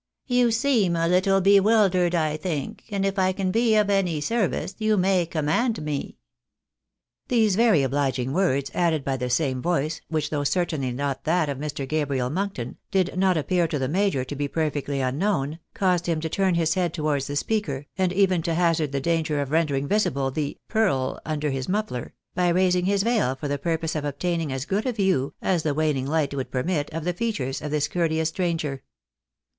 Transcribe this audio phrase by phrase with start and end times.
[0.25, 4.73] "You seem a little bewildered, I think, and if I can be of any service,
[4.79, 6.17] you may command me."
[7.27, 10.95] These very obliging words, added by the same voice, which 304 THE BAKNABYS IN AMERICA.
[10.99, 11.87] though certainly not that of 'Mr.
[11.87, 16.29] Gabriel Monkton, did not appear to the major to be perfectly unknown, caused him to
[16.29, 20.31] turn his head towards the speaker, and even to hazard the danger of rendering visible
[20.31, 24.65] the" peard under his muffler," by raising his veil for the purpose of obtaining as
[24.65, 28.29] good a view, as the waning hght would, permit, of the features of this courteous
[28.29, 28.81] stranger.